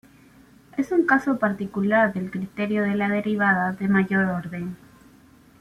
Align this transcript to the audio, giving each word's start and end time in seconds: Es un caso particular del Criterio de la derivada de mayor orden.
Es 0.77 0.91
un 0.91 1.05
caso 1.05 1.37
particular 1.37 2.11
del 2.11 2.31
Criterio 2.31 2.81
de 2.81 2.95
la 2.95 3.07
derivada 3.07 3.73
de 3.73 3.87
mayor 3.87 4.25
orden. 4.29 4.75